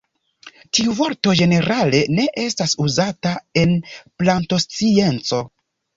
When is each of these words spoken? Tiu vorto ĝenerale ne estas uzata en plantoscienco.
Tiu 0.77 0.93
vorto 0.99 1.33
ĝenerale 1.41 1.99
ne 2.19 2.25
estas 2.45 2.73
uzata 2.87 3.35
en 3.65 3.77
plantoscienco. 4.23 5.43